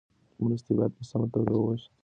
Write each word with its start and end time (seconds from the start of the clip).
مرستې 0.41 0.71
باید 0.77 0.91
په 0.97 1.03
سمه 1.09 1.27
توګه 1.33 1.53
وویشل 1.55 1.83
سي. 1.83 1.91